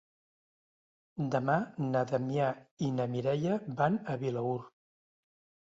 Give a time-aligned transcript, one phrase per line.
[1.35, 1.57] Demà
[1.91, 2.49] na Damià
[2.87, 4.59] i na Mireia van a Vilaür.